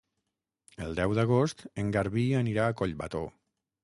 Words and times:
El 0.85 0.95
deu 0.99 1.11
d'agost 1.19 1.61
en 1.83 1.91
Garbí 1.97 2.23
anirà 2.39 2.65
a 2.71 2.75
Collbató. 2.81 3.23